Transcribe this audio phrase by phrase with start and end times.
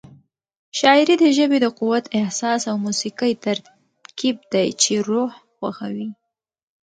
[0.79, 6.09] شاعري د ژبې د قوت، احساس او موسيقۍ ترکیب دی چې روح خوښوي.